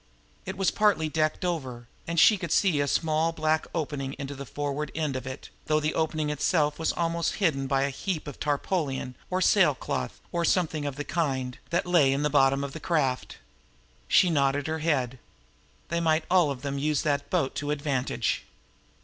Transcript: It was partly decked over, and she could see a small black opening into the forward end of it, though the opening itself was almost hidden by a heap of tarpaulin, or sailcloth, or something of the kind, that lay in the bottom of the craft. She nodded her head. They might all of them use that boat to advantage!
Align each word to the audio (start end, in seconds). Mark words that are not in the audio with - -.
It 0.47 0.57
was 0.57 0.71
partly 0.71 1.09
decked 1.09 1.45
over, 1.45 1.87
and 2.07 2.19
she 2.19 2.35
could 2.35 2.51
see 2.51 2.79
a 2.79 2.87
small 2.87 3.31
black 3.31 3.67
opening 3.75 4.15
into 4.17 4.33
the 4.33 4.47
forward 4.47 4.91
end 4.95 5.15
of 5.15 5.27
it, 5.27 5.51
though 5.67 5.79
the 5.79 5.93
opening 5.93 6.31
itself 6.31 6.79
was 6.79 6.91
almost 6.93 7.35
hidden 7.35 7.67
by 7.67 7.83
a 7.83 7.91
heap 7.91 8.27
of 8.27 8.39
tarpaulin, 8.39 9.13
or 9.29 9.41
sailcloth, 9.41 10.19
or 10.31 10.43
something 10.43 10.87
of 10.87 10.95
the 10.95 11.03
kind, 11.03 11.59
that 11.69 11.85
lay 11.85 12.11
in 12.13 12.23
the 12.23 12.31
bottom 12.31 12.63
of 12.63 12.73
the 12.73 12.79
craft. 12.79 13.37
She 14.07 14.31
nodded 14.31 14.65
her 14.65 14.79
head. 14.79 15.19
They 15.89 15.99
might 15.99 16.23
all 16.31 16.49
of 16.49 16.63
them 16.63 16.79
use 16.79 17.03
that 17.03 17.29
boat 17.29 17.53
to 17.57 17.69
advantage! 17.69 18.43